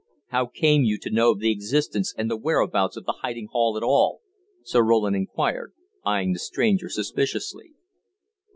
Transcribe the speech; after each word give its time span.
"How 0.29 0.47
came 0.47 0.83
you 0.83 0.97
to 0.97 1.11
know 1.11 1.29
of 1.29 1.39
the 1.41 1.51
existence 1.51 2.11
and 2.17 2.27
the 2.27 2.35
whereabouts 2.35 2.97
of 2.97 3.05
the 3.05 3.19
hiding 3.21 3.49
hole 3.51 3.77
at 3.77 3.83
all?" 3.83 4.21
Sir 4.63 4.81
Roland 4.81 5.15
inquired, 5.15 5.73
eyeing 6.03 6.33
the 6.33 6.39
stranger 6.39 6.89
suspiciously. 6.89 7.73